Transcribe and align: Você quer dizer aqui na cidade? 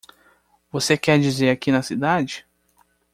Você 0.71 0.97
quer 0.97 1.19
dizer 1.19 1.51
aqui 1.51 1.71
na 1.71 1.83
cidade? 1.83 2.43